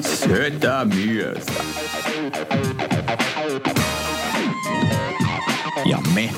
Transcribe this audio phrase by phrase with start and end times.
[0.00, 1.52] Setä Mieltä.
[5.84, 6.30] Ja me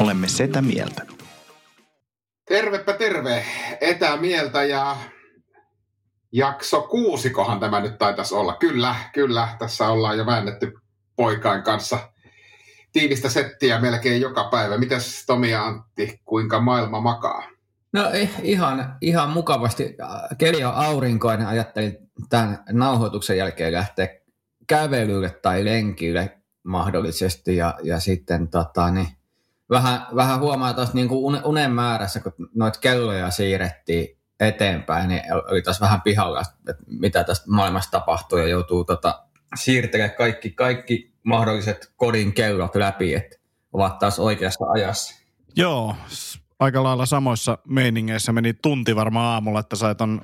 [0.00, 1.06] olemme Setä Mieltä.
[2.48, 3.44] Tervepä terve.
[3.80, 4.96] Etämieltä ja
[6.32, 8.56] jakso kuusikohan tämä nyt taitaisi olla.
[8.56, 9.48] Kyllä, kyllä.
[9.58, 10.72] Tässä ollaan jo väännetty
[11.16, 11.98] poikain kanssa
[12.92, 14.78] tiivistä settiä melkein joka päivä.
[14.78, 17.55] Mitäs Tomi ja Antti, kuinka maailma makaa?
[17.92, 19.96] No eh, ihan, ihan mukavasti.
[20.38, 21.46] Keli on aurinkoinen.
[21.46, 24.08] Ajattelin tämän nauhoituksen jälkeen lähteä
[24.66, 27.56] kävelylle tai lenkille mahdollisesti.
[27.56, 29.08] Ja, ja sitten tota, niin,
[29.70, 35.62] vähän, vähän huomaa taas niin kuin unen määrässä, kun noita kelloja siirrettiin eteenpäin, niin oli
[35.62, 39.22] taas vähän pihalla, että mitä tästä maailmasta tapahtuu ja joutuu tota,
[39.54, 43.36] siirtelemään kaikki, kaikki mahdolliset kodin kellot läpi, että
[43.72, 45.14] ovat taas oikeassa ajassa.
[45.56, 45.96] Joo,
[46.60, 50.22] aika lailla samoissa meiningeissä meni tunti varmaan aamulla, että sai ton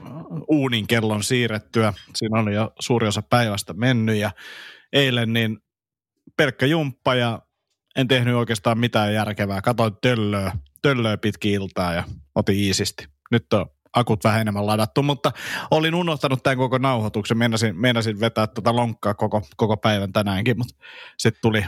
[0.49, 1.93] uunin kellon siirrettyä.
[2.15, 4.31] Siinä oli jo suuri osa päivästä mennyt ja
[4.93, 5.59] eilen niin
[6.37, 7.43] pelkkä jumppa ja
[7.97, 9.63] en tehnyt oikeastaan mitään järkevää.
[9.63, 13.07] Katoin töllöä, töllöä pitkin iltaa ja otin iisisti.
[13.31, 15.33] Nyt on akut vähän enemmän ladattu, mutta
[15.71, 17.39] olin unohtanut tämän koko nauhoituksen.
[17.39, 20.75] Meinasin, meinasin vetää tuota lonkkaa koko, koko päivän tänäänkin, mutta
[21.19, 21.65] sitten tuli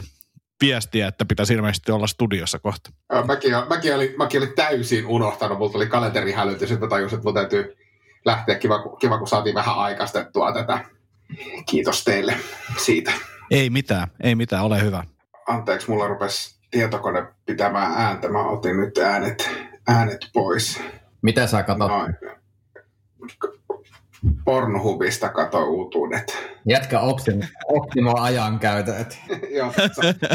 [0.61, 2.89] viestiä, että pitäisi ilmeisesti olla studiossa kohta.
[3.27, 7.33] Mäkin, mäkin, olin, mäkin olin täysin unohtanut, mulla tuli kalenterihälyt ja sitten tajusin, että mun
[7.33, 7.77] täytyy
[8.25, 8.55] lähteä.
[8.55, 10.79] Kiva, kiva, kun saatiin vähän aikaistettua tätä.
[11.69, 12.37] Kiitos teille
[12.77, 13.11] siitä.
[13.51, 15.03] Ei mitään, ei mitään, ole hyvä.
[15.47, 18.29] Anteeksi, mulla rupesi tietokone pitämään ääntä.
[18.29, 19.49] Mä otin nyt äänet,
[19.87, 20.81] äänet pois.
[21.21, 21.87] Mitä sä katsot?
[21.87, 22.15] Noin.
[24.45, 26.37] Pornhubista kato uutuudet.
[26.69, 29.19] Jätkä optimo, optimo ajankäytöt.
[29.57, 29.73] Joo,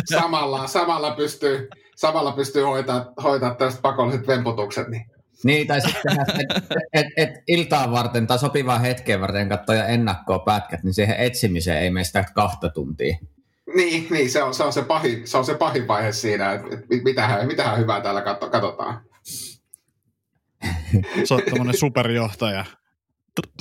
[0.04, 4.88] samalla, samalla pystyy, samalla pystyy hoitaa, hoitaa tästä pakolliset vemputukset.
[4.88, 5.04] Niin.
[5.44, 10.82] Niin, tai sitten et, et, et, iltaa varten tai sopivaa hetkeä varten katsoa ennakkoa pätkät,
[10.82, 13.16] niin siihen etsimiseen ei mene sitä kahta tuntia.
[13.76, 16.66] Niin, niin se, on, se, on se, pahin, se on se pahin vaihe siinä, että,
[16.72, 19.00] että mitähän, mitähän hyvää täällä katsotaan.
[21.24, 22.64] Se on tämmöinen superjohtaja.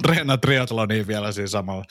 [0.01, 1.83] Treenaa triatloniin vielä siinä samalla.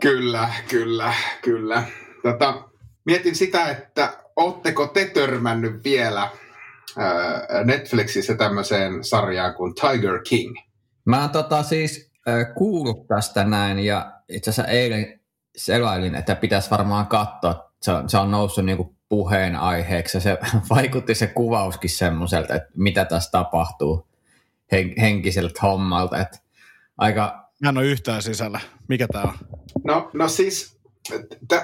[0.00, 1.82] Kyllä, kyllä, kyllä.
[2.22, 2.68] Tota,
[3.04, 6.30] mietin sitä, että ootteko te törmännyt vielä
[7.64, 10.56] Netflixissä tämmöiseen sarjaan kuin Tiger King?
[11.04, 15.20] Mä oon tota siis äh, kuullut tästä näin ja itse asiassa eilen
[15.56, 17.72] selailin, että pitäisi varmaan katsoa.
[17.82, 20.38] Se on, se on noussut niinku puheenaiheeksi ja se
[20.70, 24.08] vaikutti se kuvauskin semmoiselta, että mitä tässä tapahtuu
[24.72, 26.18] hen, henkiseltä hommalta.
[26.18, 26.38] Että
[26.98, 27.48] aika...
[27.62, 28.60] Mä en ole yhtään sisällä.
[28.88, 29.34] Mikä tämä on?
[29.84, 30.78] No, no siis,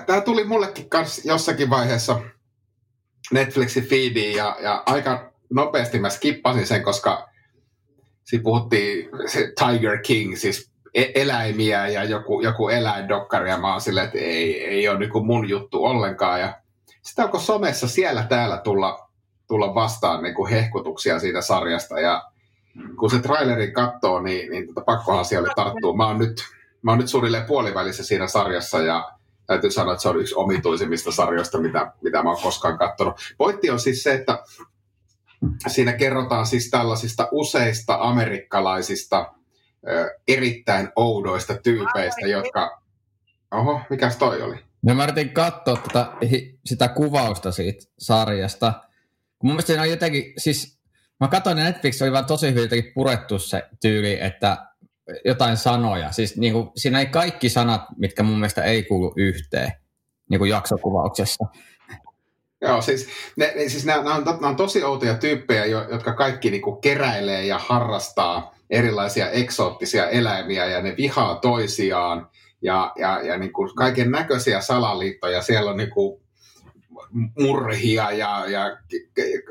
[0.07, 2.21] tämä tuli mullekin kanssa jossakin vaiheessa
[3.33, 7.29] Netflixin feediin ja, ja aika nopeasti mä skippasin sen, koska
[8.25, 13.81] siinä puhuttiin se Tiger King, siis e- eläimiä ja joku, joku eläindokkari ja mä oon
[13.81, 16.61] silleen, että ei, ei ole niin mun juttu ollenkaan ja
[17.03, 19.09] sitten onko somessa siellä täällä tulla,
[19.49, 22.23] tulla vastaan niin kuin hehkutuksia siitä sarjasta ja
[22.99, 25.97] kun se trailerin katsoo, niin, niin tota, pakkohan siellä tarttuu.
[25.97, 26.37] Mä oon nyt,
[26.83, 29.13] mä oon nyt suunnilleen puolivälissä siinä sarjassa ja
[29.47, 33.15] täytyy sanoa, että se on yksi omituisimmista sarjoista, mitä, mitä mä oon koskaan katsonut.
[33.39, 34.39] Pointti on siis se, että
[35.67, 39.35] siinä kerrotaan siis tällaisista useista amerikkalaisista
[39.89, 42.83] ö, erittäin oudoista tyypeistä, jotka...
[43.51, 44.57] Oho, mikäs toi oli?
[44.83, 46.13] No mä yritin katsoa tätä,
[46.65, 48.73] sitä kuvausta siitä sarjasta.
[49.43, 50.74] Mun mielestä siinä on jotenkin, siis
[51.21, 54.57] mä katsoin Netflix oli vaan tosi hyvin purettu se tyyli, että
[55.25, 56.13] jotain sanoja.
[56.13, 59.73] Siis niin kuin, siinä ei kaikki sanat, mitkä mun mielestä ei kuulu yhteen
[60.31, 61.45] niin kuin jaksokuvauksessa.
[62.61, 66.51] Joo, siis, ne, ne, siis nämä, nämä, on, nämä on tosi outoja tyyppejä, jotka kaikki
[66.51, 72.29] niin kuin keräilee ja harrastaa erilaisia eksoottisia eläimiä ja ne vihaa toisiaan
[72.63, 75.43] ja, ja, ja niin kuin kaiken näköisiä salaliittoja.
[75.43, 76.24] Siellä on niin kuin
[77.39, 78.79] murhia ja, ja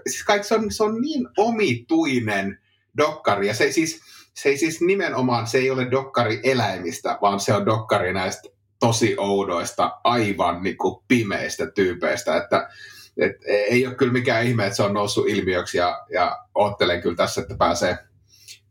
[0.07, 2.59] siis kaikki, se, on, se on niin omituinen
[2.97, 3.47] dokkari.
[3.47, 4.01] Ja se, siis,
[4.33, 8.49] se ei siis nimenomaan, se ei ole dokkari eläimistä, vaan se on dokkari näistä
[8.79, 12.37] tosi oudoista, aivan niin kuin pimeistä tyypeistä.
[12.37, 12.69] Että,
[13.17, 17.15] et, ei ole kyllä mikään ihme, että se on noussut ilmiöksi ja, ja oottelen kyllä
[17.15, 17.97] tässä, että pääsee,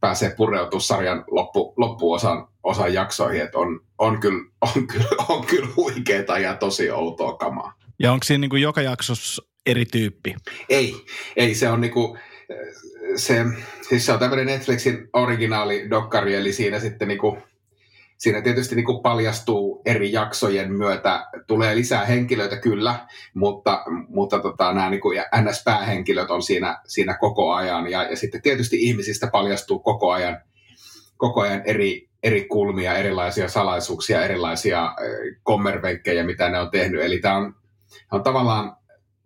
[0.01, 5.69] pääsee pureutumaan sarjan loppu, loppuosan osan jaksoihin, että on, on, kyllä, on, kyllä, on kyllä
[5.77, 7.81] huikeeta ja tosi outoa kamaa.
[7.99, 10.35] Ja onko siinä niin kuin joka jaksossa eri tyyppi?
[10.69, 10.94] Ei,
[11.37, 12.19] ei se on niinku,
[13.17, 13.44] se,
[13.89, 17.39] siis se on tämmöinen Netflixin originaali dokkari, eli siinä sitten niinku,
[18.19, 24.91] siinä tietysti niinku paljastuu eri jaksojen myötä, tulee lisää henkilöitä kyllä, mutta, mutta tota, nämä
[24.91, 25.11] niinku
[25.41, 30.41] NS-päähenkilöt on siinä, siinä koko ajan, ja, ja sitten tietysti ihmisistä paljastuu koko ajan,
[31.17, 34.95] koko ajan eri, eri kulmia, erilaisia salaisuuksia, erilaisia
[35.43, 37.55] kommervenkkejä, mitä ne on tehnyt, eli tämä on,
[38.12, 38.77] on tavallaan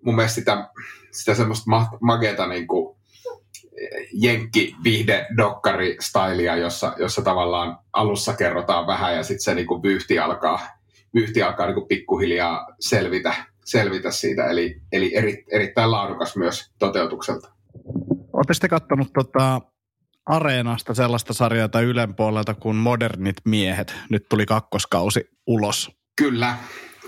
[0.02, 0.68] mun mielestä sitä,
[1.12, 1.70] sitä semmoista
[2.00, 2.96] mageta niin kuin
[4.12, 9.82] jenkki viihde dokkari stylia, jossa, jossa tavallaan alussa kerrotaan vähän ja sitten se niin kuin
[9.82, 10.60] vyyhti alkaa,
[11.14, 13.34] vyyhti alkaa niin kuin pikkuhiljaa selvitä,
[13.64, 14.46] selvitä siitä.
[14.46, 17.48] Eli, eli eri, erittäin laadukas myös toteutukselta.
[18.32, 19.60] Oletteko te katsonut tota
[20.26, 23.94] Areenasta sellaista sarjaa tai Ylen puolelta kuin Modernit miehet?
[24.10, 25.90] Nyt tuli kakkoskausi ulos.
[26.16, 26.56] Kyllä,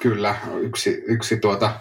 [0.01, 0.37] kyllä.
[0.61, 1.81] Yksi, yksi tuota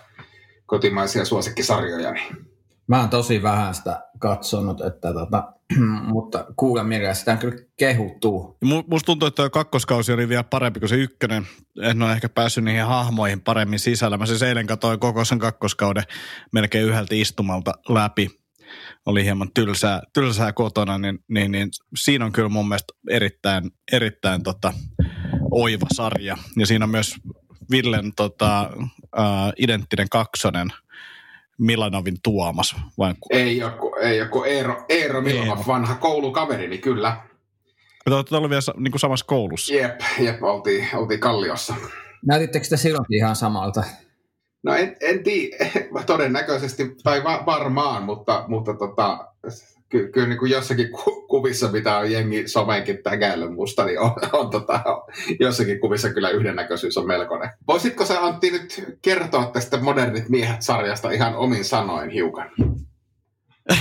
[0.66, 2.12] kotimaisia suosikkisarjoja.
[2.12, 2.48] Niin.
[2.88, 5.54] Mä oon tosi vähän sitä katsonut, että tota,
[6.14, 8.58] mutta kuulen mielessä sitä on kyllä kehuttuu.
[8.88, 11.48] Musta tuntuu, että tuo kakkoskausi oli vielä parempi kuin se ykkönen.
[11.82, 14.18] En ole ehkä päässyt niihin hahmoihin paremmin sisällä.
[14.18, 16.04] Mä siis eilen katsoin koko sen kakkoskauden
[16.54, 18.30] melkein yhdeltä istumalta läpi.
[19.06, 24.44] Oli hieman tylsää, tylsää kotona, niin, niin, niin, siinä on kyllä mun mielestä erittäin, erittäin
[24.44, 24.74] tota,
[25.52, 26.38] oiva sarja.
[26.58, 27.16] Ja siinä on myös
[27.72, 30.68] Villen tota, uh, identtinen kaksonen
[31.58, 32.76] Milanovin Tuomas.
[32.98, 33.14] Vai?
[33.30, 37.18] Ei ole, ei ole Eero, Eero Milanov, vanha koulukaverini, niin kyllä.
[38.06, 39.74] Te olette olleet vielä niin kuin samassa koulussa.
[39.74, 41.76] Jep, jep oltiin, oltiin Kalliossa.
[42.26, 43.84] Näytittekö te silloinkin ihan samalta?
[44.64, 45.66] No en, en tiedä,
[46.06, 49.28] todennäköisesti, tai va, varmaan, mutta, mutta tota,
[49.90, 50.90] ky, kyllä niin kuin jossakin
[51.28, 54.84] kuvissa, mitä on jengi somenkin tägäillyt musta, niin on, on tota,
[55.40, 57.50] jossakin kuvissa kyllä yhdennäköisyys on melkoinen.
[57.68, 62.52] Voisitko sä Antti nyt kertoa tästä Modernit miehet-sarjasta ihan omin sanoin hiukan?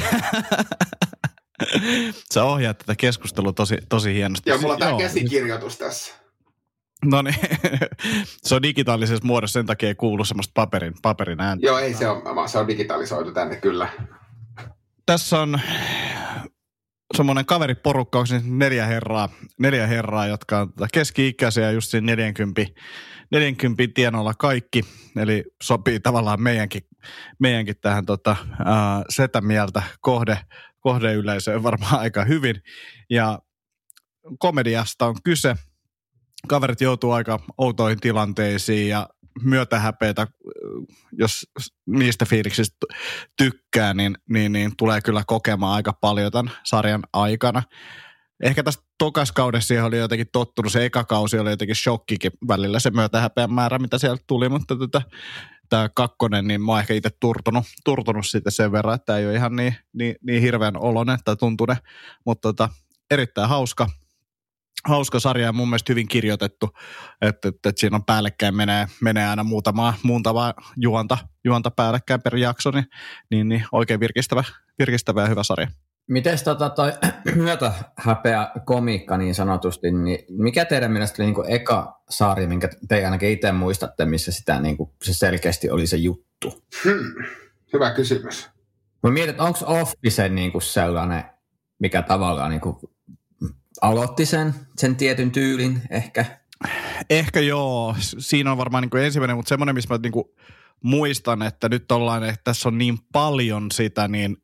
[2.34, 4.50] Sä ohjaat tätä keskustelua tosi, tosi hienosti.
[4.50, 6.14] Joo, mulla on tämä käsikirjoitus tässä.
[7.04, 7.36] No niin,
[8.46, 11.66] se on digitaalisessa muodossa, sen takia ei kuulu semmoista paperin, paperin ääntä.
[11.66, 13.88] Joo, ei se on, se on digitalisoitu tänne kyllä
[15.06, 15.60] tässä on
[17.16, 22.62] semmoinen kaveriporukka, onko neljä herraa, neljä herraa, jotka on keski-ikäisiä just siinä 40,
[23.30, 24.82] 40 tienoilla kaikki,
[25.16, 26.82] eli sopii tavallaan meidänkin,
[27.38, 30.38] meidänkin tähän tota, ää, setä mieltä kohde,
[30.80, 32.62] kohdeyleisöön varmaan aika hyvin.
[33.10, 33.38] Ja
[34.38, 35.54] komediasta on kyse.
[36.48, 39.08] Kaverit joutuu aika outoihin tilanteisiin ja
[39.42, 40.26] myötähäpeitä,
[41.12, 41.46] jos
[41.86, 42.86] niistä fiiliksistä
[43.36, 47.62] tykkää, niin, niin, niin tulee kyllä kokemaan aika paljon tämän sarjan aikana.
[48.42, 52.90] Ehkä tästä tokaskaudessa siihen oli jotenkin tottunut, se eka kausi oli jotenkin shokkikin välillä se
[52.90, 55.02] myötähäpeän määrä, mitä sieltä tuli, mutta tätä,
[55.68, 59.34] tämä kakkonen, niin mä oon ehkä itse turtunut, turtunut siitä sen verran, että ei ole
[59.34, 61.76] ihan niin, niin, niin hirveän olonen tai tuntune,
[62.26, 62.68] mutta tota,
[63.10, 63.86] erittäin hauska,
[64.88, 66.66] hauska sarja ja mun mielestä hyvin kirjoitettu,
[67.22, 72.36] että, että, että siinä on päällekkäin menee, menee aina muutama muuntava juonta, juonta päällekkäin per
[72.36, 72.86] jakso, niin,
[73.30, 74.44] niin, niin oikein virkistävä,
[74.78, 75.68] virkistävä ja hyvä sarja.
[76.08, 76.92] Miten tota toi
[77.96, 83.30] häpeä komiikka niin sanotusti, niin mikä teidän mielestä oli niin eka sarja, minkä te ainakin
[83.30, 86.64] itse muistatte, missä sitä niin kuin, se selkeästi oli se juttu?
[86.84, 87.24] Hmm.
[87.72, 88.50] Hyvä kysymys.
[89.02, 91.24] Mä mietin, että onko Office niin kuin sellainen,
[91.78, 92.76] mikä tavallaan niin kuin
[93.80, 96.24] aloitti sen, sen tietyn tyylin ehkä.
[97.10, 97.96] Ehkä joo.
[97.98, 100.24] Siinä on varmaan niin kuin ensimmäinen, mutta semmoinen, missä mä niin kuin
[100.82, 104.36] muistan, että nyt ollaan, että tässä on niin paljon sitä, niin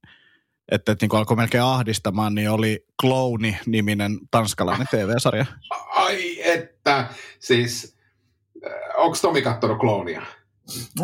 [0.72, 5.46] että, että niin kuin alkoi melkein ahdistamaan, niin oli Clowni-niminen tanskalainen TV-sarja.
[5.90, 7.08] Ai että,
[7.38, 7.96] siis
[8.66, 10.22] äh, onko Tomi kattonut Clownia?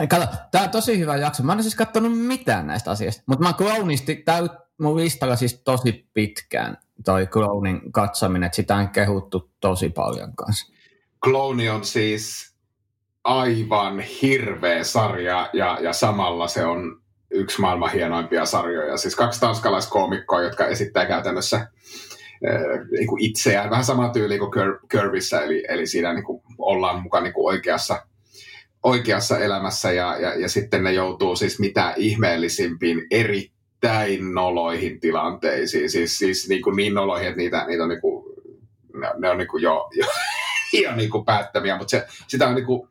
[0.09, 1.43] Kato, tämä on tosi hyvä jakso.
[1.43, 4.49] Mä en siis katsonut mitään näistä asioista, mutta mä Clownisti, tämä
[4.81, 10.73] mun listalla siis tosi pitkään toi Clonin katsaminen, että sitä on kehuttu tosi paljon kanssa.
[11.25, 12.55] Clone on siis
[13.25, 17.01] aivan hirveä sarja ja, ja samalla se on
[17.31, 18.97] yksi maailman hienoimpia sarjoja.
[18.97, 21.69] Siis kaksi tanskalaiskoomikkoa, jotka esittää käytännössä äh,
[22.91, 24.51] niin kuin itseään vähän sama tyyli kuin
[24.89, 28.07] Curvissä, eli, eli siinä niin kuin ollaan mukaan niin oikeassa,
[28.83, 33.51] oikeassa elämässä ja, ja, ja sitten ne joutuu siis mitä ihmeellisimpiin eri
[33.83, 35.91] erittäin noloihin tilanteisiin.
[35.91, 38.25] Siis, siis niin, kuin niin noloihin, että niitä, niitä on niin kuin,
[38.95, 40.07] ne, ne on niin kuin jo, jo,
[40.83, 42.89] jo niin kuin päättämiä, mutta se, sitä on niin kuin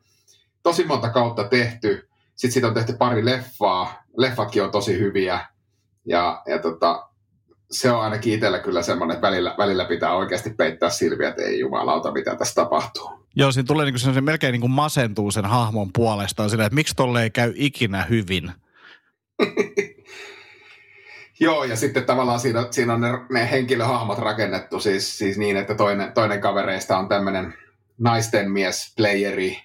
[0.62, 2.08] tosi monta kautta tehty.
[2.34, 4.02] Sitten siitä on tehty pari leffaa.
[4.16, 5.40] Leffatkin on tosi hyviä.
[6.06, 7.08] Ja, ja tota,
[7.70, 11.58] se on ainakin itsellä kyllä semmoinen, että välillä, välillä pitää oikeasti peittää silmiä, että ei
[11.58, 13.10] jumalauta, mitä tässä tapahtuu.
[13.36, 17.22] Joo, siinä tulee niinku se melkein niinku masentuu sen hahmon puolestaan sillä, että miksi tolle
[17.22, 18.52] ei käy ikinä hyvin.
[21.40, 25.74] Joo, ja sitten tavallaan siinä, siinä on ne, ne henkilöhahmot rakennettu siis, siis niin, että
[25.74, 27.54] toinen, toinen kavereista on tämmöinen
[27.98, 29.58] naisten mies, playeri,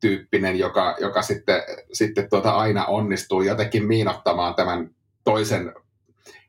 [0.00, 1.62] tyyppinen, joka, joka sitten,
[1.92, 4.90] sitten tuota aina onnistuu jotenkin miinottamaan tämän
[5.24, 5.74] toisen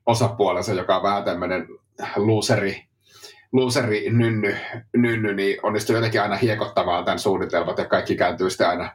[0.05, 1.67] osapuolensa, joka on vähän tämmöinen
[2.15, 2.83] looseri,
[3.51, 4.57] looseri nynny,
[4.97, 8.89] nynny, niin onnistuu jotenkin aina hiekottamaan tämän suunnitelmat ja kaikki kääntyy sitten aina,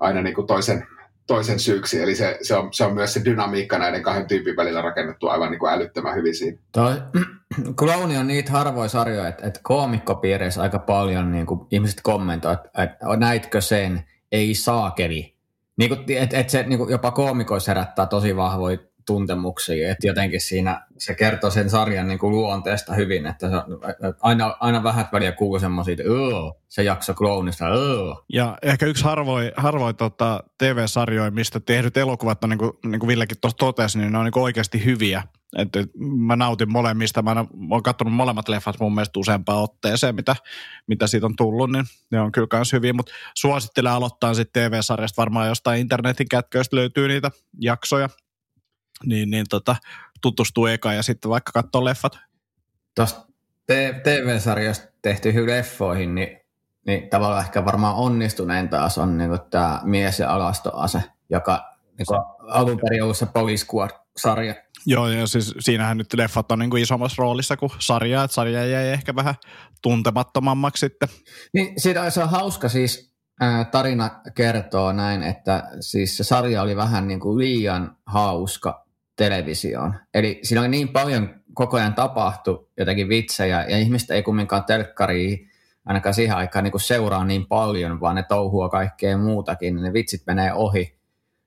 [0.00, 0.86] aina niin kuin toisen,
[1.28, 2.02] toisen syyksi.
[2.02, 5.50] Eli se, se, on, se on myös se dynamiikka näiden kahden tyypin välillä rakennettu aivan
[5.50, 6.58] niin kuin älyttömän hyvin siinä.
[6.72, 6.94] Toi
[7.78, 12.82] Clowni on niitä harvoja sarjoja, että, että koomikkopiireissä aika paljon niin kuin ihmiset kommentoivat, että,
[12.82, 15.34] että näitkö sen, ei saakeli.
[15.76, 20.40] Niin kuin, että, että se niin kuin jopa koomikoissa herättää tosi vahvoja tuntemuksia, että jotenkin
[20.40, 23.56] siinä se kertoo sen sarjan niin kuin luonteesta hyvin, että se,
[24.20, 26.04] aina, aina vähät väliä kuuluu semmoisia, että
[26.68, 27.64] se jakso kloonista,
[28.32, 33.08] Ja ehkä yksi harvoin, harvoin tota, TV-sarjoja, mistä tehdyt elokuvat on, niin kuin, niin kuin
[33.08, 35.22] Villekin tuossa totesi, niin ne on niin oikeasti hyviä.
[35.56, 37.22] Että mä nautin molemmista.
[37.22, 40.36] Mä oon katsonut molemmat leffat mun mielestä useampaan otteeseen, mitä,
[40.86, 42.92] mitä siitä on tullut, niin ne on kyllä myös hyviä.
[42.92, 45.22] Mutta suosittelen aloittaa sitten TV-sarjasta.
[45.22, 48.08] Varmaan jostain internetin kätköistä löytyy niitä jaksoja
[49.06, 49.76] niin, niin tota,
[50.20, 52.18] tutustuu eka ja sitten vaikka katsoo leffat.
[52.94, 53.26] Tuosta
[54.02, 56.40] TV-sarjasta tehtyihin leffoihin, niin,
[56.86, 62.06] niin tavallaan ehkä varmaan onnistuneen taas on niin tämä Mies ja alastoase, joka niin
[62.48, 64.54] alun perin ollut se Police Squad-sarja.
[64.86, 68.66] Joo, ja siis siinähän nyt leffat on niin kuin isommassa roolissa kuin sarja, että sarja
[68.66, 69.34] jäi ehkä vähän
[69.82, 71.08] tuntemattomammaksi sitten.
[71.54, 73.12] Niin, siitä se on hauska siis,
[73.70, 78.87] tarina kertoo näin, että siis se sarja oli vähän niin kuin liian hauska
[79.18, 79.94] televisioon.
[80.14, 85.36] Eli siinä oli niin paljon koko ajan tapahtu jotakin vitsejä, ja ihmistä ei kumminkaan telkkaria
[85.86, 90.22] ainakaan siihen aikaan niin seuraa niin paljon, vaan ne touhua kaikkea muutakin, niin ne vitsit
[90.26, 90.98] menee ohi.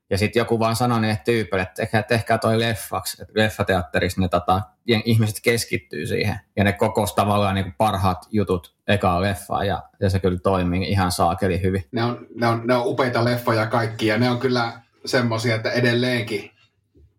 [0.10, 3.22] Ja sitten joku vaan sanoi niille tyypeille, että tehkää, tehkää toi leffaksi.
[3.22, 6.40] Että leffateatterissa ne tota, ihmiset keskittyy siihen.
[6.56, 11.12] Ja ne kokos tavallaan niin parhaat jutut ekaa leffaa ja, ja se kyllä toimii ihan
[11.12, 11.86] saakeli hyvin.
[11.92, 14.72] Ne on, ne on, ne on upeita leffoja kaikki ja ne on kyllä
[15.06, 16.51] semmoisia, että edelleenkin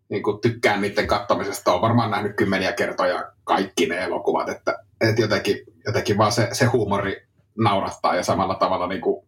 [0.09, 1.71] niin kuin tykkään niiden katsomisesta.
[1.71, 6.65] Olen varmaan nähnyt kymmeniä kertoja kaikki ne elokuvat, että, että jotenkin, jotenkin vaan se, se
[6.65, 9.25] huumori naurattaa ja samalla tavalla niin kuin,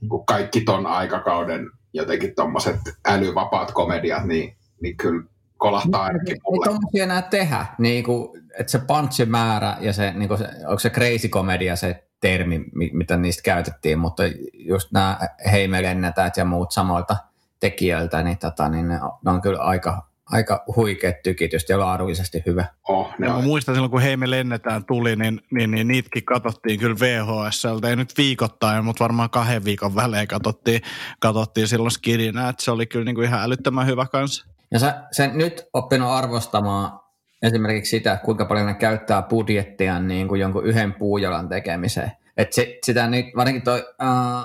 [0.00, 5.22] niin kuin kaikki ton aikakauden jotenkin tuommoiset älyvapaat komediat, niin, niin kyllä
[5.56, 6.64] kolahtaa ainakin mulle.
[6.64, 10.78] Ei tuommoisia enää tehdä, niin kuin, että se punchimäärä ja se, niin kuin se, onko
[10.78, 14.22] se crazy komedia se termi, mitä niistä käytettiin, mutta
[14.52, 15.18] just nämä
[15.52, 17.16] heimelennätät ja muut samoilta
[17.60, 22.64] tekijöiltä, niin, tota, niin ne, ne on kyllä aika aika huikeat tykitystä ja laadullisesti hyvä.
[22.88, 26.80] Oh, ja mä muistan silloin, kun Hei me lennetään tuli, niin, niin, niin niitäkin katsottiin
[26.80, 27.88] kyllä VHSltä.
[27.88, 30.80] Ei nyt viikoittain, mutta varmaan kahden viikon välein katsottiin,
[31.20, 34.46] katsottiin silloin skidinä, että se oli kyllä niin kuin ihan älyttömän hyvä kanssa.
[34.70, 37.00] Ja sä sen nyt oppinut arvostamaan
[37.42, 42.12] esimerkiksi sitä, kuinka paljon ne käyttää budjettia niin kuin jonkun yhden puujalan tekemiseen.
[42.36, 44.40] Et se, sitä nyt, varsinkin toi uh,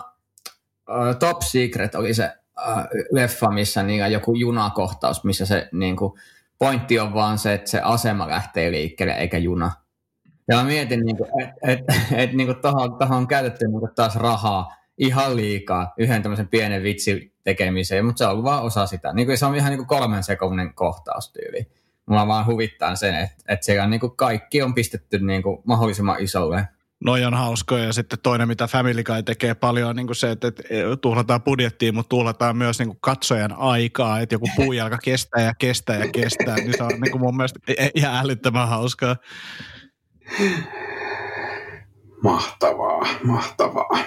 [0.89, 6.13] uh, Top Secret oli se Äh, leffa, missä niin joku junakohtaus, missä se niin kuin,
[6.59, 9.71] pointti on vaan se, että se asema lähtee liikkeelle eikä juna.
[10.47, 11.79] Ja mä mietin, niin että et,
[12.11, 18.05] et, niin tuohon, on käytetty niin taas rahaa ihan liikaa yhden tämmöisen pienen vitsin tekemiseen,
[18.05, 19.13] mutta se on vaan osa sitä.
[19.13, 21.67] Niin kuin, se on ihan niin kuin kolmen sekunnin kohtaustyyli.
[22.05, 25.61] Mulla vaan huvittaa sen, että, että siellä on niin kuin kaikki on pistetty niin kuin
[25.63, 26.67] mahdollisimman isolle
[27.05, 30.31] Noi on hauskoja ja sitten toinen, mitä Family Guy tekee paljon, on niin kuin se,
[30.31, 30.63] että, että
[31.01, 35.97] tuhlataan budjettiin, mutta tuhlataan myös niin kuin katsojan aikaa, että joku puujalka kestää ja kestää
[35.97, 37.59] ja kestää, niin se on niin kuin mun mielestä
[37.95, 39.15] ihan älyttömän hauskaa.
[42.23, 43.97] Mahtavaa, mahtavaa.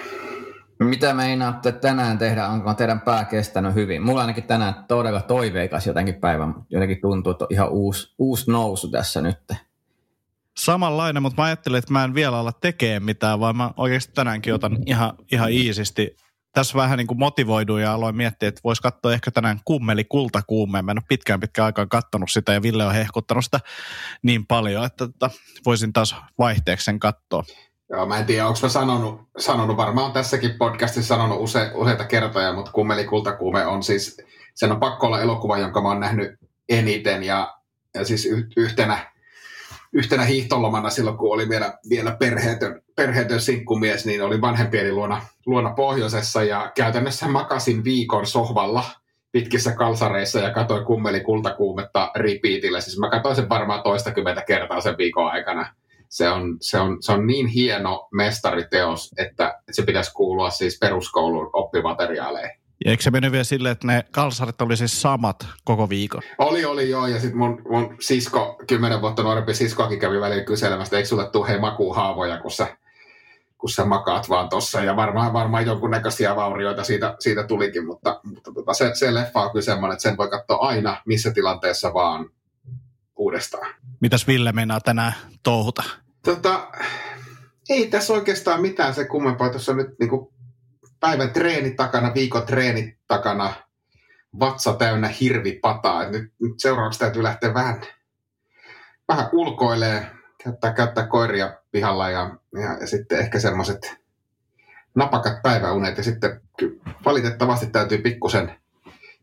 [0.79, 2.47] Mitä meinaatte tänään tehdä?
[2.47, 4.01] Onko teidän pää kestänyt hyvin?
[4.01, 6.47] Mulla ainakin tänään todella toiveikas jotenkin päivä.
[6.69, 9.39] Jotenkin tuntuu, että on ihan uusi, uusi nousu tässä nyt
[10.57, 14.53] samanlainen, mutta mä ajattelin, että mä en vielä olla tekemään mitään, vaan mä oikeasti tänäänkin
[14.53, 16.15] otan ihan, ihan iisisti.
[16.53, 20.85] Tässä vähän niin kuin motivoiduin ja aloin miettiä, että voisi katsoa ehkä tänään kummeli kultakuumeen.
[20.85, 23.59] Mä en ole pitkään pitkään aikaan kattonut sitä ja Ville on hehkuttanut sitä
[24.21, 25.29] niin paljon, että tota,
[25.65, 27.43] voisin taas vaihteeksi sen katsoa.
[27.89, 32.53] Joo, mä en tiedä, onko mä sanonut, sanonut varmaan tässäkin podcastissa sanonut use, useita kertoja,
[32.53, 34.17] mutta kummeli kultakuume on siis,
[34.55, 36.31] sen on pakko olla elokuva, jonka mä oon nähnyt
[36.69, 37.57] eniten ja,
[37.93, 39.16] ja siis yhtenä
[39.97, 45.73] yhtenä hiihtolomana silloin, kun oli vielä, vielä perheetön, perheetön sinkkumies, niin oli vanhempieni luona, luona
[45.73, 48.83] pohjoisessa ja käytännössä makasin viikon sohvalla
[49.31, 52.81] pitkissä kalsareissa ja katsoin kummeli kultakuumetta repeatillä.
[52.81, 55.75] Siis mä katsoin sen varmaan toistakymmentä kertaa sen viikon aikana.
[56.09, 61.49] Se on, se on, se on niin hieno mestariteos, että se pitäisi kuulua siis peruskoulun
[61.53, 62.59] oppimateriaaleihin.
[62.85, 66.21] Ja eikö se mennyt vielä silleen, että ne kalsarit oli siis samat koko viikon?
[66.37, 70.97] Oli, oli joo, ja sitten mun, mun sisko, kymmenen vuotta nuorempi siskoakin kävi väliin kyselemästä,
[70.97, 72.77] eikö sulle tule hei makuuhaavoja, kun sä,
[73.57, 78.51] kun sä makaat vaan tossa, ja varmaan, varmaan jonkunnäköisiä vaurioita siitä, siitä tulikin, mutta, mutta
[78.53, 82.29] tota, se, se leffa on kyllä semmoinen, että sen voi katsoa aina, missä tilanteessa vaan
[83.15, 83.75] uudestaan.
[83.99, 85.83] Mitäs Ville meinaa tänään touhuta?
[86.23, 86.67] Tota,
[87.69, 89.49] ei tässä oikeastaan mitään se kummempaa.
[89.49, 90.27] Tuossa nyt niin kuin
[90.99, 93.53] päivän treeni takana, viikon treeni takana,
[94.39, 96.03] vatsa täynnä hirvipataa.
[96.03, 97.81] Et nyt, nyt seuraavaksi täytyy lähteä vähän,
[99.07, 100.07] vähän ulkoilee,
[100.43, 103.97] käyttää, käyttää koiria pihalla ja, ja, ja sitten ehkä semmoiset
[104.95, 106.41] napakat päiväunet ja sitten
[107.05, 108.51] valitettavasti täytyy pikkusen,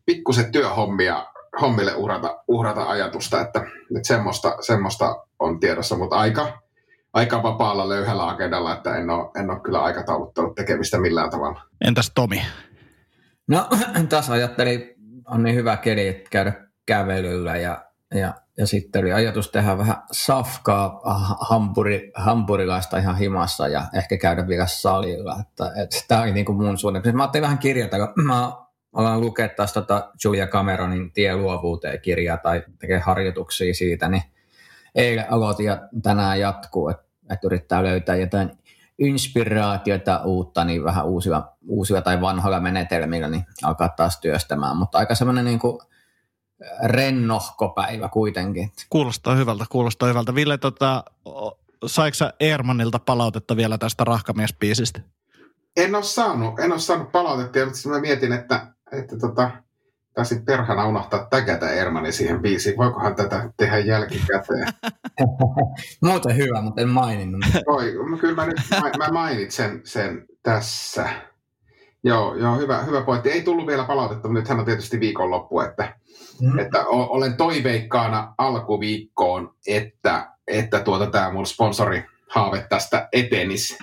[0.07, 1.27] pikkusen työhommia
[1.61, 3.61] hommille uhrata, uhrata ajatusta, että,
[3.97, 6.59] että semmoista, semmoista on tiedossa, mutta aika,
[7.15, 11.61] aika vapaalla löyhällä agendalla, että en ole, en ole kyllä aikatauluttanut tekemistä millään tavalla.
[11.85, 12.43] Entäs Tomi?
[13.49, 13.69] No
[14.09, 14.95] taas ajattelin,
[15.31, 16.53] on niin hyvä keli, että käydä
[16.87, 21.01] kävelyllä ja, ja, ja sitten oli ajatus tehdä vähän safkaa
[21.41, 25.37] hampuri, hampurilaista ihan himassa ja ehkä käydä vielä salilla.
[25.41, 27.17] Että, että tämä oli niin kuin mun suunnitelma.
[27.17, 28.53] Mä ajattelin vähän kirjata, kun mä
[28.93, 34.23] alan lukea taas tota Julia Cameronin Tie luovuuteen kirjaa tai tekee harjoituksia siitä, niin
[34.95, 38.59] eilen aloitin ja tänään jatkuu, että, että yrittää löytää jotain
[38.99, 44.77] inspiraatiota uutta, niin vähän uusia, uusia tai vanhoilla menetelmillä, niin alkaa taas työstämään.
[44.77, 45.79] Mutta aika semmoinen niin kuin
[46.85, 48.73] rennohko päivä kuitenkin.
[48.91, 50.35] Kuulostaa hyvältä, kuulostaa hyvältä.
[50.35, 51.05] Ville, tota,
[51.87, 55.01] saiko sä Eermanilta palautetta vielä tästä rahkamiespiisistä?
[55.77, 59.51] En ole saanut, en ole saanut palautetta, ja mä mietin, että, että tota,
[60.15, 62.77] taisin perhana unohtaa tägätä Ermani siihen biisiin.
[62.77, 64.69] Voikohan tätä tehdä jälkikäteen?
[66.03, 67.45] Muuten hyvä, mutta en maininnut.
[67.67, 68.57] Voi, kyllä mä nyt
[68.99, 71.09] mä mainitsen sen tässä.
[72.05, 73.31] Joo, joo hyvä, hyvä pointti.
[73.31, 75.97] Ei tullut vielä palautetta, mutta nythän on tietysti viikonloppu, että,
[76.41, 76.59] mm.
[76.59, 83.79] että olen toiveikkaana alkuviikkoon, että, että tuota, tämä mun sponsorihaave tästä etenisi.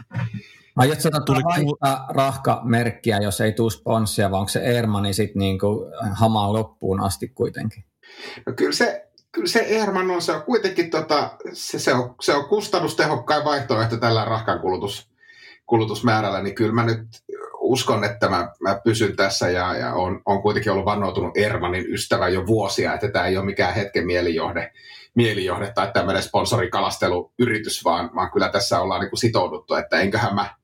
[0.76, 6.54] Aiotko tuli vaihtaa rahkamerkkiä, jos ei tule sponssia, vai onko se Ermani sitten niinku hamaan
[6.54, 7.84] loppuun asti kuitenkin?
[8.46, 12.34] No kyllä se, kyllä se Erman on, se on kuitenkin tota, se, se, on, se
[12.34, 15.10] on kustannustehokkain vaihtoehto tällä rahkan kulutus,
[15.66, 17.08] kulutusmäärällä, niin kyllä mä nyt
[17.60, 22.30] uskon, että mä, mä pysyn tässä ja, ja on, on kuitenkin ollut vannoutunut Ermanin ystävä
[22.30, 24.72] jo vuosia, että tämä ei ole mikään hetken mielijohde,
[25.16, 30.61] mielijohde tai tämmöinen sponsorikalasteluyritys, vaan, vaan kyllä tässä ollaan niin kuin sitouduttu, että enköhän mä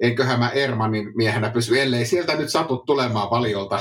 [0.00, 3.80] enköhän mä Ermanin miehenä pysy, ellei sieltä nyt satu tulemaan valiolta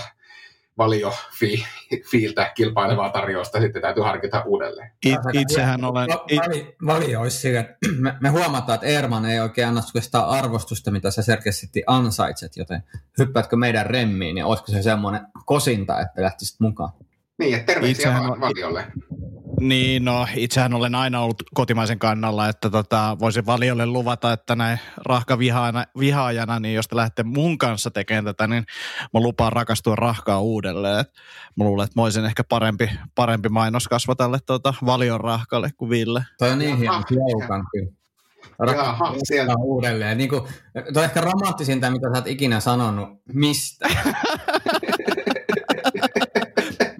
[0.78, 1.66] valio fi,
[2.12, 4.92] fiiltä kilpailevaa tarjousta, sitten täytyy harkita uudelleen.
[5.06, 6.08] It, itsehän olen...
[6.10, 11.12] Vali, vali olisi sille, me, me huomataan, että Erman ei oikein anna sitä arvostusta, mitä
[11.12, 12.84] sä selkeästi ansaitset, joten
[13.18, 16.90] hyppäätkö meidän remmiin, niin olisiko se semmoinen kosinta, että lähtisit mukaan?
[17.40, 18.86] Niin, että terveisiä itsehän, valiolle.
[19.60, 24.80] Niin, no itsehän olen aina ollut kotimaisen kannalla, että tota, voisin valiolle luvata, että näin
[24.98, 28.66] rahkavihaajana, vihaajana, niin jos te lähdette mun kanssa tekemään tätä, niin
[29.14, 31.00] mä lupaan rakastua rahkaa uudelleen.
[31.00, 31.14] Et
[31.56, 36.26] mä luulen, että mä olisin ehkä parempi, parempi mainoskasva tälle tota, valion rahkalle kuin Ville.
[36.40, 37.92] Toi on niin hieno slogan kyllä.
[38.76, 39.54] Jaha, sieltä.
[39.58, 40.18] uudelleen.
[40.18, 40.42] Niin kuin,
[40.74, 43.10] toi on ehkä romanttisinta, mitä sä oot ikinä sanonut.
[43.34, 43.90] Mistä?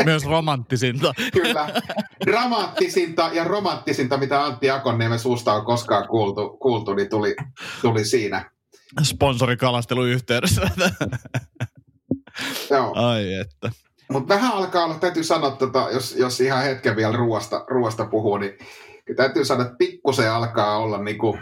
[0.08, 1.14] Myös romanttisinta.
[1.34, 1.70] Kyllä.
[2.26, 7.36] Dramaattisinta ja romanttisinta, mitä Antti Akonniemen suusta on koskaan kuultu, kuultu niin tuli,
[7.82, 8.52] tuli siinä.
[9.04, 10.62] Sponsorikalastelu yhteydessä.
[12.70, 12.94] Joo.
[12.96, 13.72] Ai että.
[14.12, 18.38] Mutta vähän alkaa olla, täytyy sanoa, tota, jos, jos ihan hetken vielä ruoasta, ruoasta puhuu,
[18.38, 18.58] niin
[19.16, 21.38] täytyy sanoa, että pikkusen alkaa olla niinku,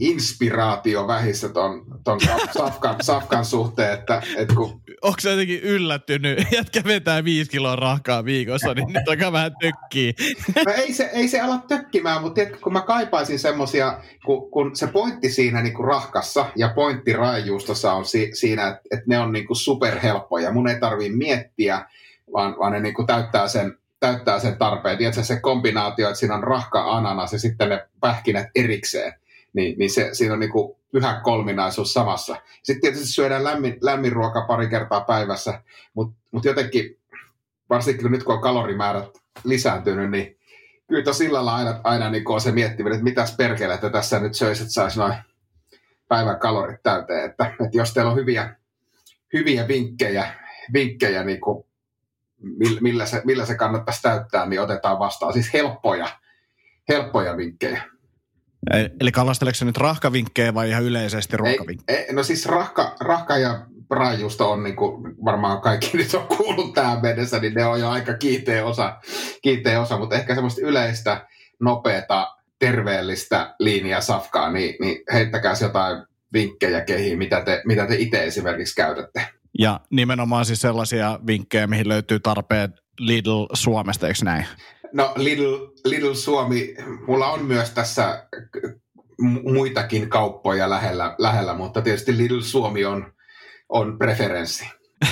[0.00, 2.20] inspiraatio vähissä ton, ton
[2.58, 4.80] safkan, safkan suhteen, että, että kun...
[5.02, 10.14] Onko se jotenkin yllättynyt, jätkä vetää viisi kiloa rahkaa viikossa, niin nyt alkaa vähän tökkii.
[10.66, 14.76] No ei se, ei se ala tökkimään, mutta tiedätkö, kun mä kaipaisin semmosia, kun, kun
[14.76, 19.18] se pointti siinä niin kuin rahkassa ja pointti raajuustossa on si, siinä, että, että ne
[19.18, 20.52] on niin kuin superhelppoja.
[20.52, 21.86] Mun ei tarvii miettiä,
[22.32, 24.98] vaan, vaan ne niin kuin täyttää sen täyttää sen tarpeen.
[24.98, 29.12] Tiedätkö, se kombinaatio, että siinä on rahka ananas ja sitten ne pähkinät erikseen
[29.56, 32.36] niin, niin se, siinä on niin kuin pyhä kolminaisuus samassa.
[32.62, 35.62] Sitten tietysti syödään lämmin, lämmin ruoka pari kertaa päivässä,
[35.94, 36.98] mutta mut jotenkin,
[37.70, 40.38] varsinkin nyt kun on kalorimäärät lisääntynyt, niin
[40.88, 44.62] kyllä sillä aina, aina niin on se miettiminen, että mitäs perkele, että tässä nyt söisi,
[44.62, 45.14] että saisi noin
[46.08, 47.30] päivän kalorit täyteen.
[47.30, 48.54] Että, että jos teillä on hyviä,
[49.32, 51.64] hyviä vinkkejä vinkkejä, niin kuin,
[52.80, 55.32] millä, se, millä se kannattaisi täyttää, niin otetaan vastaan.
[55.32, 56.08] Siis helppoja,
[56.88, 57.82] helppoja vinkkejä.
[59.00, 61.98] Eli kalasteleeko nyt rahkavinkkejä vai ihan yleisesti ruokavinkkejä?
[61.98, 66.74] Ei, no siis rahka, rahka ja raajuusto on niin kuin varmaan kaikki nyt on kuullut
[66.74, 68.96] tähän mennessä, niin ne on jo aika kiinteä osa,
[69.42, 71.26] kiinteä osa mutta ehkä semmoista yleistä,
[71.60, 76.02] nopeata, terveellistä liiniä safkaa, niin, niin heittäkää jotain
[76.32, 79.26] vinkkejä kehiin, mitä te, mitä te itse esimerkiksi käytätte.
[79.58, 84.46] Ja nimenomaan siis sellaisia vinkkejä, mihin löytyy tarpeet Lidl Suomesta, eikö näin?
[84.92, 86.74] No Lidl, Lidl Suomi,
[87.06, 88.26] mulla on myös tässä
[89.52, 93.12] muitakin kauppoja lähellä, lähellä, mutta tietysti Lidl Suomi on,
[93.68, 94.64] on preferenssi.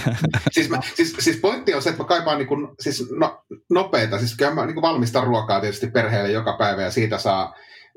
[0.55, 4.19] siis, mä, siis, siis pointti on se, että mä kaipaan niin kuin, siis no, nopeita,
[4.19, 7.55] siis kyllä mä niin valmistan ruokaa tietysti perheelle joka päivä ja siitä saa,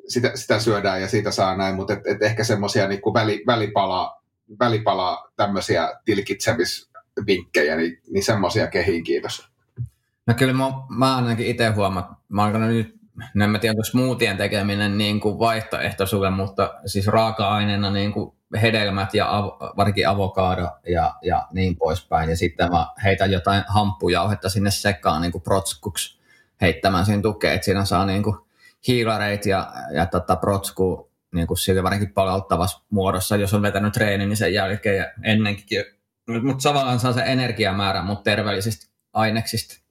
[0.07, 4.21] sitä, sitä syödään ja siitä saa näin, mutta et, et ehkä semmoisia niin väli, välipala,
[4.59, 9.56] välipala tämmöisiä tilkitsemisvinkkejä, niin, niin semmoisia kehiin, kiitos.
[10.27, 12.99] No kyllä mä, mä ainakin itse huomaan, mä oon nyt,
[13.33, 18.37] no en mä tiedä, smoothien tekeminen niin kuin vaihtoehto sulle, mutta siis raaka-aineena niin kuin
[18.61, 19.45] hedelmät ja av,
[19.77, 22.29] varsinkin avokaado ja, ja niin poispäin.
[22.29, 26.19] Ja sitten mä heitän jotain hamppujauhetta sinne sekaan niin kuin protskuksi
[26.61, 28.35] heittämään siinä tukea, että siinä saa niin kuin
[28.87, 34.25] hiilareit ja, ja tota protsku niin kuin sille varsinkin palauttavassa muodossa, jos on vetänyt treeni,
[34.25, 35.85] niin sen jälkeen ja ennenkin.
[36.43, 39.86] Mutta samalla saa se energiamäärä, mutta terveellisistä aineksista.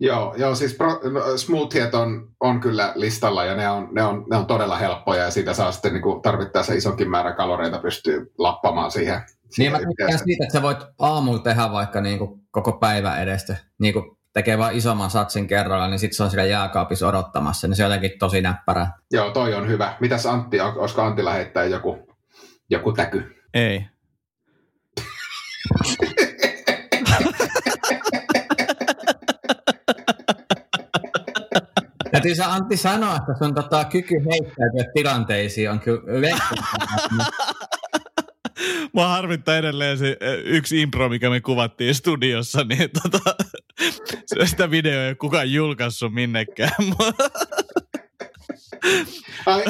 [0.00, 4.24] Joo, joo siis pro, no, smoothiet on, on kyllä listalla ja ne on, ne, on,
[4.30, 8.90] ne on todella helppoja ja siitä saa sitten niin tarvittaessa isonkin määrä kaloreita pystyy lappamaan
[8.90, 9.20] siihen.
[9.58, 13.56] niin mä tykkään siitä, että sä voit aamulla tehdä vaikka niin kuin koko päivä edestä,
[13.78, 17.76] niin kuin tekee vaan isomman satsin kerralla, niin sitten se on siellä jääkaapissa odottamassa, niin
[17.76, 18.86] se on jotenkin tosi näppärä.
[19.10, 19.96] Joo, toi on hyvä.
[20.00, 21.98] Mitäs Antti, olisiko Antilla heittää joku,
[22.70, 23.36] joku täky?
[23.54, 23.86] Ei.
[32.26, 36.38] Täytyy sä Antti sanoa, että sun tota, kyky heittäytyä tilanteisiin on kyllä
[38.94, 43.34] Mä harmittaa edelleen se yksi impro, mikä me kuvattiin studiossa, niin tota,
[44.44, 46.70] sitä videoa ei kukaan julkaissut minnekään.
[49.46, 49.64] Ai,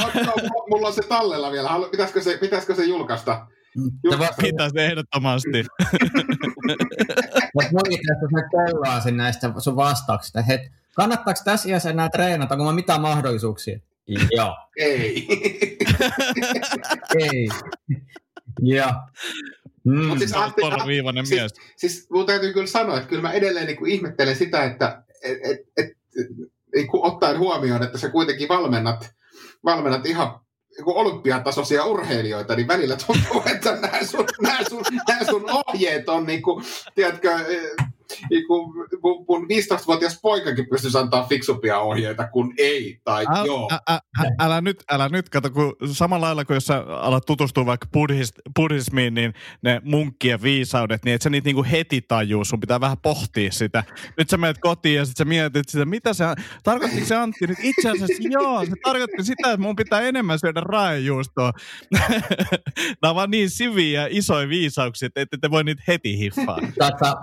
[0.70, 1.70] mulla on se tallella vielä.
[1.90, 3.46] Pitäisikö se, pitäisikö se julkaista?
[4.04, 4.42] julkaista?
[4.42, 5.64] Pitäisi ehdottomasti.
[7.54, 10.42] Mutta monitesta se kellaa näistä sun vastauksista.
[10.42, 10.60] Het,
[10.96, 13.78] kannattaako tässä iässä enää treenata, onko mitä mahdollisuuksia?
[14.30, 14.56] Joo.
[14.76, 15.28] Ei.
[17.32, 17.48] Ei.
[18.60, 18.92] Joo.
[19.84, 20.04] Mm.
[20.04, 21.54] Mut siis, Antti, viivainen siis, mies.
[21.76, 25.38] Siis mun täytyy kyllä sanoa, että kyllä mä edelleen niin kuin ihmettelen sitä, että et,
[25.42, 25.92] et, et,
[26.74, 29.10] niin kuin ottaen huomioon, että sä kuitenkin valmennat,
[29.64, 30.40] valmennat ihan
[30.76, 36.26] niin olympiatasoisia urheilijoita, niin välillä tuntuu, että nämä sun, nämä sun, nämä sun ohjeet on
[36.26, 37.30] niin kuin, tiedätkö,
[38.30, 38.72] niin kuin
[39.28, 43.68] mun 15-vuotias poikakin pystyisi antaa fiksumpia ohjeita kuin ei tai Äl, joo.
[43.72, 47.26] Ä, ä, ä, älä nyt, älä nyt, kato, kun samalla lailla kuin jos sä alat
[47.26, 52.44] tutustua vaikka buddhist, buddhismiin, niin ne munkkien viisaudet, niin et sä niitä niinku heti tajuu,
[52.44, 53.84] sun pitää vähän pohtia sitä.
[54.18, 56.24] Nyt sä menet kotiin ja sit sä mietit sitä, mitä se,
[56.62, 60.60] tarkoitti se Antti nyt itse asiassa, joo, se tarkoitti sitä, että mun pitää enemmän syödä
[60.60, 61.52] raajuustoa.
[63.02, 66.58] Nämä on vaan niin syviä ja isoja viisauksia, että ette te voi niitä heti hiffaa.
[66.78, 67.16] Tata,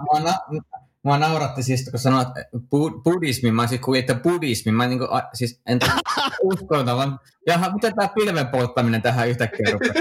[1.03, 5.11] Mua nauratti siis, kun sanoit bu- buddhismi, mä siis kuulin, että buddhismi, mä niin kuin,
[5.11, 5.79] a, siis en
[6.53, 9.93] uskonta, vaan jaha, miten tämä pilven polttaminen tähän yhtäkkiä rupeaa?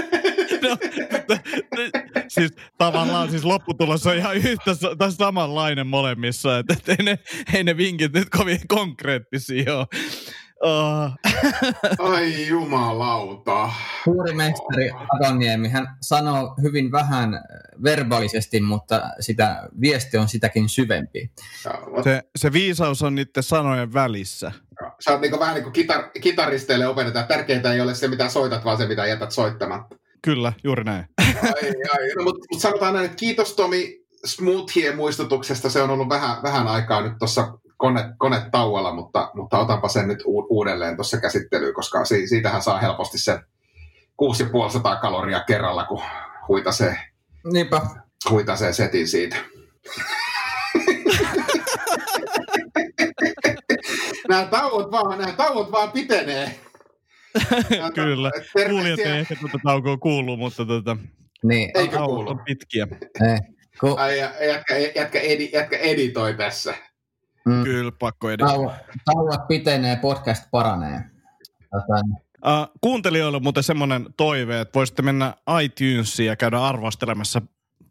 [1.29, 1.37] no,
[2.27, 7.19] siis tavallaan siis lopputulos on ihan yhtä tai samanlainen molemmissa, että, että ei, ne,
[7.53, 9.87] ei ne vinkit nyt kovin konkreettisia ole.
[10.63, 11.11] Oh.
[11.99, 13.69] Ai jumalauta.
[14.03, 17.43] Suuri mestari Adoniemi, hän sanoo hyvin vähän
[17.83, 21.31] verbaalisesti, mutta sitä viesti on sitäkin syvempi.
[22.03, 24.51] Se, se viisaus on niiden sanojen välissä.
[24.99, 27.27] Sä oot niin vähän niin kuin kitar, kitaristeille opetetaan.
[27.27, 29.95] Tärkeintä ei ole se, mitä soitat, vaan se, mitä jätät soittamatta.
[30.21, 31.05] Kyllä, juuri näin.
[31.17, 32.13] Ai, ai.
[32.17, 35.69] No, mutta mut sanotaan näin, että kiitos Tomi Smoothien muistutuksesta.
[35.69, 40.07] Se on ollut vähän, vähän aikaa nyt tuossa kone, kone tauolla, mutta, mutta otanpa sen
[40.07, 43.39] nyt uudelleen tuossa käsittelyyn, koska si, siitähän saa helposti sen
[44.17, 46.01] 6500 kaloria kerralla, kun
[46.47, 46.97] huitasee,
[47.53, 47.81] Niinpä.
[48.29, 49.35] huitasee setin siitä.
[54.29, 56.59] nämä tauot vaan, nämä tauot vaan pitenee.
[57.95, 58.31] Kyllä.
[58.69, 60.97] Kuulijat ei ehkä tuota taukoa kuulu, mutta tota,
[61.43, 61.71] niin.
[61.75, 62.29] Eikö kuulu?
[62.29, 62.87] on pitkiä.
[63.31, 63.37] Ei.
[63.79, 63.95] Ku...
[63.97, 66.73] Ai, jätkä, jätkä, edi, jätkä editoi tässä.
[67.45, 67.63] Mm.
[67.63, 68.49] Kyllä, pakko edetä.
[69.05, 71.01] Tauot pitenee, podcast paranee.
[72.45, 77.41] Uh, kuuntelijoille muuten semmoinen toive, että voisitte mennä iTunesiin ja käydä arvostelemassa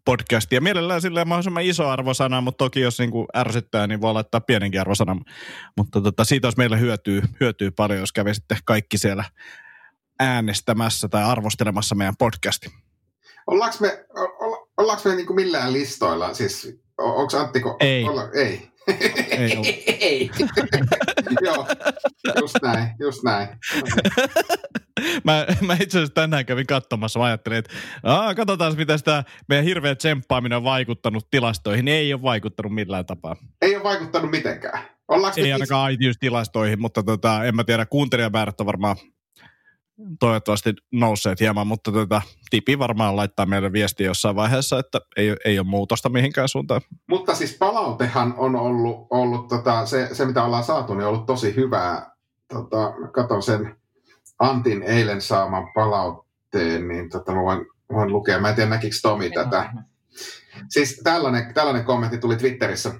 [0.05, 0.61] podcastia.
[0.61, 4.81] Mielellään silleen mahdollisimman iso arvosana, mutta toki jos niin kuin ärsyttää, niin voi laittaa pienenkin
[4.81, 5.17] arvosana.
[5.77, 9.25] Mutta tota, siitä olisi meille hyötyy, hyötyy paljon, jos kävisitte kaikki siellä
[10.21, 12.71] äänestämässä tai arvostelemassa meidän podcasti.
[13.47, 16.35] Ollaanko me, olla, ollaanko me niin kuin millään listoilla?
[16.35, 17.63] Siis, onko Antti...
[17.81, 18.05] Ei.
[18.05, 18.72] Olla, ei.
[19.31, 19.85] Ei.
[20.01, 20.31] Ei.
[21.47, 21.67] Joo,
[22.41, 23.49] just näin, just näin.
[25.25, 29.65] mä, mä itse asiassa tänään kävin katsomassa, mä ajattelin, että Aa, katsotaan mitä sitä meidän
[29.65, 31.85] hirveä tsemppaaminen on vaikuttanut tilastoihin.
[31.85, 33.37] Niin ei ole vaikuttanut millään tapaa.
[33.63, 34.83] Ei ole vaikuttanut mitenkään.
[35.09, 38.97] Ollaanko Ei ainakaan iTunes-tilastoihin, mutta tota, en mä tiedä, kuuntelijamäärät on varmaan
[40.21, 45.59] toivottavasti nousseet hieman, mutta tota, Tipi varmaan laittaa meille viestiä jossain vaiheessa, että ei, ei
[45.59, 46.81] ole muutosta mihinkään suuntaan.
[47.09, 51.27] Mutta siis palautehan on ollut, ollut tota, se, se, mitä ollaan saatu, niin on ollut
[51.27, 52.13] tosi hyvää.
[52.49, 53.77] Tota, katon sen
[54.39, 58.41] Antin eilen saaman palautteen, niin tota, mä voin, voin lukea.
[58.41, 59.73] Mä en tiedä, näkikö Tomi tätä.
[60.69, 62.95] Siis tällainen, tällainen kommentti tuli Twitterissä.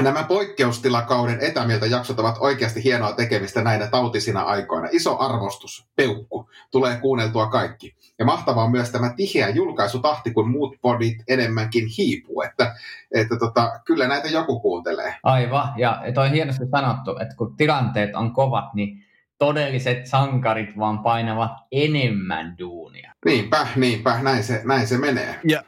[0.00, 4.88] Nämä poikkeustilakauden etämieltä jaksot ovat oikeasti hienoa tekemistä näinä tautisina aikoina.
[4.92, 7.96] Iso arvostus, peukku, tulee kuunneltua kaikki.
[8.18, 12.42] Ja mahtavaa on myös tämä tiheä julkaisutahti, kun muut podit enemmänkin hiipuu.
[12.42, 12.74] Että,
[13.14, 15.14] että tota, kyllä näitä joku kuuntelee.
[15.22, 19.04] Aivan, ja toi on hienosti sanottu, että kun tilanteet on kovat, niin
[19.38, 23.12] todelliset sankarit vaan painavat enemmän duunia.
[23.24, 25.40] Niinpä, niinpä, näin se, näin se menee.
[25.44, 25.62] Ja,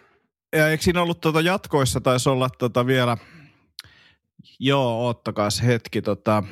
[0.56, 3.16] ja eikö siinä ollut tuota jatkoissa, taisi olla tuota vielä,
[4.61, 6.42] joo, ottakas hetki, tota,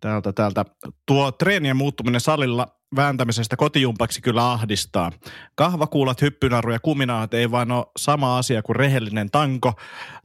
[0.00, 0.64] täältä, täältä.
[1.06, 5.12] Tuo treenien muuttuminen salilla vääntämisestä kotijumpaksi kyllä ahdistaa.
[5.54, 9.72] Kahvakuulat, hyppynaru ja kuminaat ei vain ole sama asia kuin rehellinen tanko,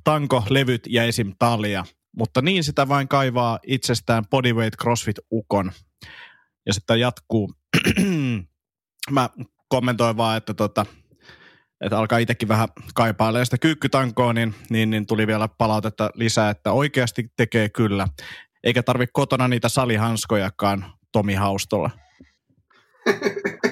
[0.04, 1.34] tanko, levyt ja esim.
[1.40, 1.86] talia.
[2.18, 5.72] Mutta niin sitä vain kaivaa itsestään bodyweight crossfit ukon.
[6.66, 7.54] Ja sitten jatkuu.
[9.12, 9.30] Mä
[9.68, 10.86] kommentoin vaan, että tota,
[11.84, 16.72] että alkaa itsekin vähän kaipailemaan sitä kyykkytankoa, niin, niin, niin tuli vielä palautetta lisää, että
[16.72, 18.08] oikeasti tekee kyllä.
[18.64, 21.90] Eikä tarvi kotona niitä salihanskojakaan Tomi Haustolla.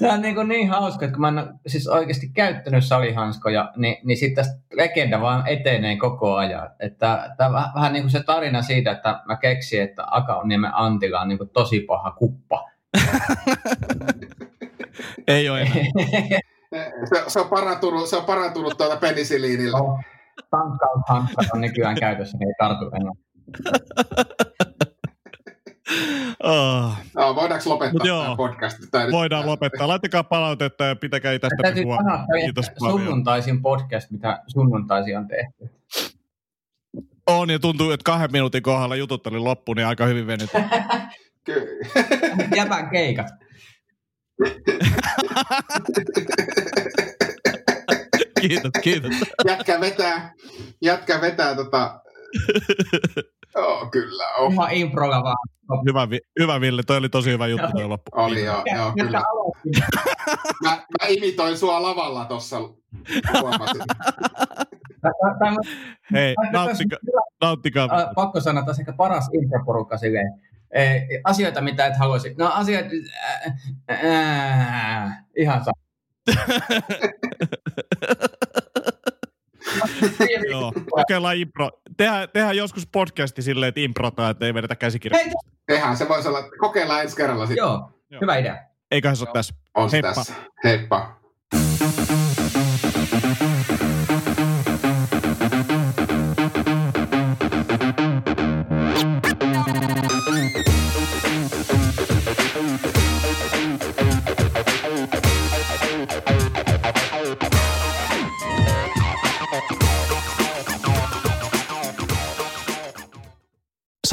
[0.00, 3.72] Tämä on niin, kuin niin hauska, että kun mä en ole siis oikeasti käyttänyt salihanskoja,
[3.76, 6.70] niin, niin sitten tästä legenda vaan etenee koko ajan.
[6.80, 11.20] Että tämä vähän, vähän niin kuin se tarina siitä, että mä keksin, että Akaniemen Antila
[11.20, 12.70] on niin kuin tosi paha kuppa.
[15.26, 15.74] Ei ole enää.
[17.14, 19.78] Se, se, on parantunut, se on parantunut tuolta penisiliinillä.
[19.78, 19.98] No,
[20.50, 23.12] Tankkaushanskat on nykyään käytössä, niin ei tartu enää.
[26.42, 28.78] Oh, No, voidaanko lopettaa joo, tämä podcast?
[28.80, 29.88] Nyt- voidaan lopettaa.
[29.88, 33.00] Laittakaa palautetta ja pitäkää itästä Täytyy sanoa, Kiitos paljon.
[33.00, 35.70] sunnuntaisin podcast, mitä sunnuntaisin on tehty.
[37.26, 40.50] On ja tuntuu, että kahden minuutin kohdalla jutut oli loppu, niin aika hyvin venyt.
[42.56, 43.26] Jäpän keikat.
[48.40, 49.12] Kiitos, kiitos.
[49.46, 50.34] jätkä vetää,
[50.82, 52.00] jätkä vetää tota...
[53.54, 54.52] Joo, kyllä on.
[54.52, 55.36] Ihan improlla vaan.
[55.88, 56.08] Hyvä,
[56.40, 58.10] hyvä Ville, toi oli tosi hyvä juttu toi loppu.
[58.14, 59.22] Oli joo, joo kyllä.
[60.62, 62.56] Mä, mä imitoin sua lavalla tossa,
[63.40, 63.82] huomasin.
[66.12, 66.98] Hei, nauttikaa.
[67.40, 67.88] nauttikaa.
[68.00, 70.40] Äh, pakko sanoa, että ehkä paras improporukka silleen.
[70.70, 72.34] Eh, asioita, mitä et haluaisi.
[72.38, 72.86] No asiat...
[73.90, 75.74] Äh, äh, ihan saa.
[80.50, 81.70] Joo, kokeillaan impro.
[81.96, 85.24] Tehdään, tehdään joskus podcasti silleen, että improtaan, että ei vedetä käsikirjoja.
[85.66, 87.62] Tehdään, se voisi olla, kokeillaan ensi kerralla sitten.
[87.62, 88.20] Joo, Joo.
[88.20, 88.56] hyvä idea.
[88.90, 89.54] Eiköhän se ole tässä.
[89.74, 90.14] On se Heippa.
[90.14, 90.34] tässä.
[90.64, 91.20] Heippa.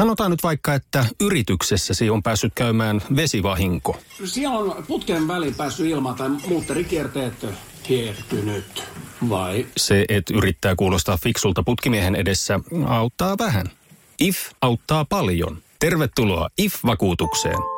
[0.04, 3.98] Sanotaan nyt vaikka, että yrityksessäsi on päässyt käymään vesivahinko.
[4.26, 7.46] Siellä on putken väliin päässyt ilmaan tai muutterikierteet
[7.90, 8.84] hiertynyt.
[9.30, 13.66] Vai Se, että yrittää kuulostaa fiksulta putkimiehen edessä, auttaa vähän.
[14.20, 15.58] IF auttaa paljon.
[15.80, 17.73] Tervetuloa IF-vakuutukseen.